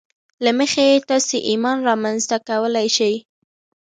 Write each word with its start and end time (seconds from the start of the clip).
له 0.43 0.51
مخې 0.59 0.83
یې 0.91 1.03
تاسې 1.09 1.35
ایمان 1.49 1.77
رامنځته 1.89 2.37
کولای 2.49 2.87
شئ 2.97 3.15